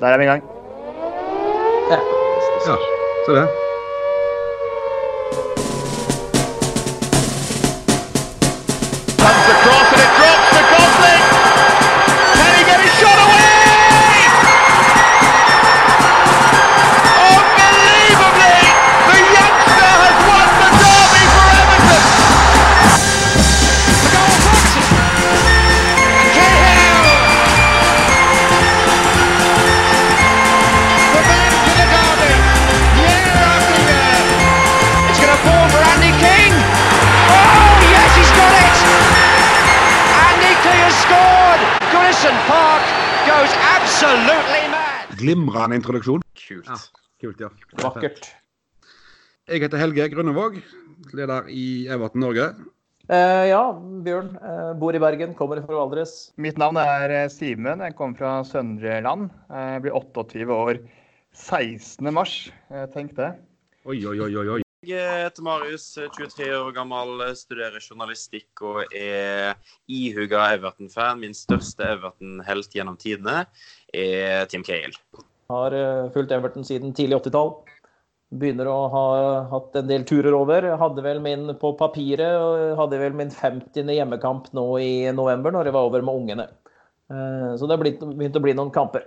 [0.00, 0.42] Der er vi i gang.
[1.90, 1.98] Ja.
[2.66, 2.76] Ja,
[3.26, 3.63] se det.
[44.04, 45.16] Absolutely mad.
[45.18, 46.22] Glimrende introduksjon.
[46.36, 46.68] Kult.
[46.68, 46.76] Ja,
[47.22, 47.48] kult, ja.
[47.80, 48.28] Vakkert.
[49.48, 50.58] Jeg heter Helge Grønnevåg,
[51.16, 52.48] leder i Everton Norge.
[53.12, 53.60] Eh, ja,
[54.04, 54.30] Bjørn.
[54.40, 56.14] Eh, bor i Bergen, kommer fra Valdres.
[56.40, 57.82] Mitt navn er eh, Simen.
[57.84, 59.28] Jeg kommer fra Søndre Land.
[59.52, 60.80] Eh, Jeg blir 28 år
[61.36, 62.08] 16.
[62.16, 62.36] mars.
[62.72, 63.34] Eh, Tenk det.
[63.84, 64.63] Oi, oi, oi, oi.
[64.88, 69.54] Jeg heter Marius, 23 år gammel, studerer journalistikk og er
[69.88, 71.22] ihuga Everton-fan.
[71.22, 73.44] Min største Everton-helt gjennom tidene
[73.94, 74.96] er Tim Cahill.
[75.52, 77.54] Har eh, fulgt Everton siden tidlig 80-tall.
[78.34, 79.04] Begynner å ha
[79.52, 80.66] hatt en del turer over.
[80.80, 83.88] Hadde vel min på papiret og hadde vel min 50.
[83.94, 86.48] hjemmekamp nå i november, når jeg var over med ungene.
[87.12, 89.06] Eh, Så det har begynt å bli noen kamper.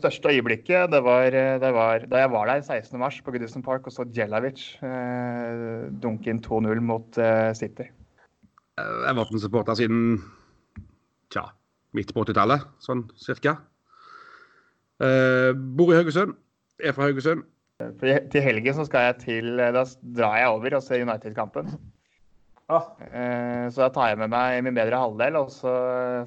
[0.00, 1.30] Største øyeblikket det var,
[1.62, 2.98] det var da jeg var der 16.
[3.00, 7.86] mars på Goodison Park og så Djelavic eh, dunke inn 2-0 mot eh, City.
[8.80, 10.18] Eh, Everton-supporter siden
[11.30, 11.46] tja,
[11.96, 13.58] midt på 80-tallet, sånn cirka.
[15.00, 16.34] Eh, bor i Haugesund.
[16.80, 17.46] Er fra Haugesund.
[18.00, 21.70] For til helgen så skal jeg til eh, Da drar jeg over og ser United-kampen.
[22.70, 25.72] Ah, Eh, Så da tar jeg med meg min bedre halvdel, og så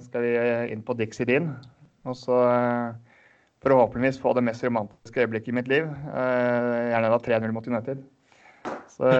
[0.03, 0.33] skal vi
[0.73, 1.53] inn på Dixie Dean.
[2.03, 2.35] Og så
[3.63, 5.83] forhåpentligvis få det mest romantiske øyeblikket i mitt liv.
[5.87, 8.03] Eh, Gjerne da 3-0 mot United.
[8.93, 9.09] Så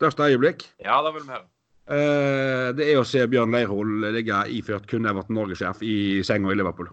[0.00, 0.64] Største øyeblikk.
[0.84, 1.46] Ja, det vil vi høre.
[1.90, 6.58] Eh, det er å se Bjørn Leirhol ligge iført kun Everton Norge-sjef i senga i
[6.58, 6.88] Liverpool.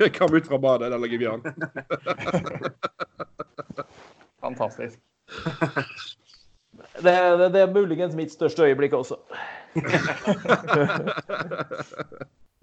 [0.00, 1.42] Jeg kom ut fra badet, der ligger Bjørn.
[4.40, 4.98] fantastisk.
[7.04, 9.16] det, det, det er muligens mitt største øyeblikk også.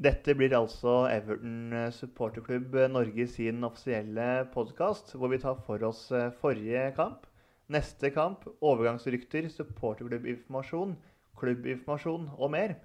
[0.07, 6.29] Dette blir altså Everton supporterklubb Norge sin offisielle podkast, hvor vi tar for oss eh,
[6.41, 7.25] forrige kamp,
[7.73, 10.93] neste kamp, overgangsrykter, supporterklubbinformasjon,
[11.39, 12.75] klubbinformasjon og mer.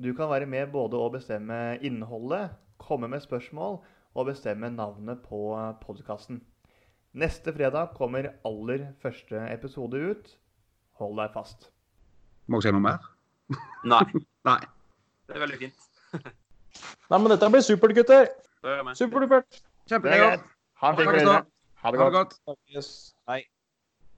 [0.00, 3.82] Du kan være med både å bestemme innholdet, komme med spørsmål
[4.16, 5.52] og bestemme navnet på
[5.84, 6.40] podkasten.
[7.12, 10.32] Neste fredag kommer aller første episode ut.
[11.02, 11.70] Hold deg fast.
[12.46, 13.02] Må jeg si noe mer?
[13.84, 14.02] Nei,
[14.48, 14.60] Nei.
[15.28, 15.88] det er veldig fint.
[17.10, 18.28] Nei, men dette blir supert, gutter.
[18.96, 19.48] Superdupert.
[19.90, 20.02] Det godt.
[20.02, 20.38] Kjempegøy.
[20.82, 21.40] Ha det da.
[21.82, 22.36] Ha det Ha det godt.
[22.46, 22.58] godt.
[22.70, 22.90] Yes.
[23.28, 23.40] Hei.